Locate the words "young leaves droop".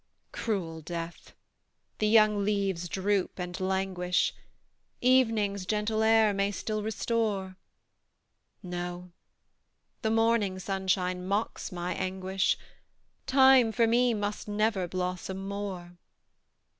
2.07-3.37